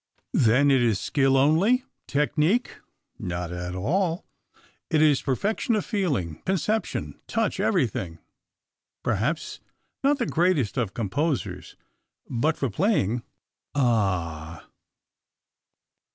"Then 0.33 0.71
it 0.71 0.81
is 0.81 0.99
skill 0.99 1.37
only, 1.37 1.83
technique?" 2.07 2.79
"Not 3.19 3.51
at 3.51 3.75
all; 3.75 4.25
it 4.89 4.99
is 4.99 5.21
perfection 5.21 5.75
of 5.75 5.85
feeling, 5.85 6.41
conception, 6.43 7.19
touch, 7.27 7.59
everything. 7.59 8.17
Perhaps 9.03 9.59
not 10.03 10.17
the 10.17 10.25
greatest 10.25 10.75
of 10.75 10.95
composers. 10.95 11.75
But 12.27 12.57
for 12.57 12.71
playing 12.71 13.21
ah!" 13.75 14.65